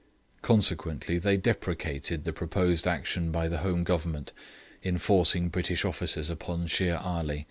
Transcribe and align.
Consequently 0.41 1.19
they 1.19 1.37
deprecated 1.37 2.23
the 2.23 2.33
proposed 2.33 2.87
action 2.87 3.29
by 3.31 3.47
the 3.47 3.59
Home 3.59 3.83
Government 3.83 4.33
in 4.81 4.97
forcing 4.97 5.49
British 5.49 5.85
officers 5.85 6.27
upon 6.31 6.65
Shere 6.65 6.97
Ali. 6.97 7.39